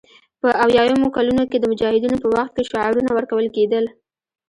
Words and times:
په 0.41 0.49
اویایمو 0.63 1.13
کلونو 1.15 1.43
کې 1.49 1.57
د 1.59 1.65
مجاهدینو 1.71 2.17
په 2.23 2.27
وخت 2.35 2.51
کې 2.55 2.63
شعارونه 2.69 3.09
ورکول 3.13 3.45
کېدل 3.55 3.85